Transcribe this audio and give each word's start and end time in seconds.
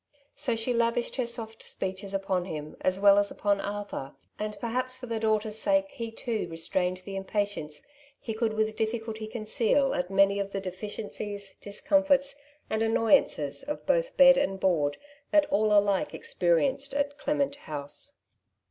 So 0.35 0.55
she 0.55 0.73
lavished 0.73 1.17
her 1.17 1.27
soft 1.27 1.61
speeches 1.61 2.11
upon 2.15 2.45
him 2.45 2.75
as 2.81 2.99
well 2.99 3.19
as 3.19 3.29
upon 3.29 3.61
Arthur; 3.61 4.15
and 4.39 4.57
perhaps 4.59 4.97
for 4.97 5.05
the 5.05 5.19
daughter's 5.19 5.59
sake 5.59 5.91
he 5.91 6.09
too 6.09 6.47
restrained 6.49 7.03
the 7.05 7.15
impatience 7.15 7.85
he 8.19 8.33
could 8.33 8.53
with 8.53 8.75
difficulty 8.75 9.27
conceal 9.27 9.93
at 9.93 10.09
many 10.09 10.39
of 10.39 10.53
the 10.53 10.59
deficiencies, 10.59 11.53
discomforts, 11.61 12.35
and 12.67 12.81
annoyances 12.81 13.61
of 13.61 13.85
both 13.85 14.17
bed 14.17 14.37
and 14.37 14.59
board 14.59 14.97
that 15.29 15.45
all 15.51 15.71
alike 15.71 16.15
experienced 16.15 16.95
at 16.95 17.13
'^ 17.17 17.17
Clement 17.19 17.55
House.'' 17.57 18.13